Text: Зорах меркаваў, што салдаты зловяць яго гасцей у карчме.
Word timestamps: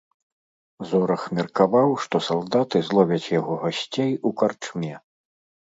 Зорах 0.91 1.25
меркаваў, 1.39 1.89
што 2.07 2.23
салдаты 2.29 2.83
зловяць 2.89 3.29
яго 3.39 3.61
гасцей 3.63 4.11
у 4.29 4.35
карчме. 4.43 4.93